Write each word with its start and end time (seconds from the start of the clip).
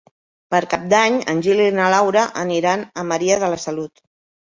Per 0.55 0.61
Cap 0.71 0.87
d'Any 0.93 1.19
en 1.35 1.45
Gil 1.49 1.63
i 1.67 1.69
na 1.77 1.91
Laura 1.97 2.25
aniran 2.47 2.89
a 3.05 3.09
Maria 3.15 3.43
de 3.47 3.55
la 3.57 3.65
Salut. 3.71 4.09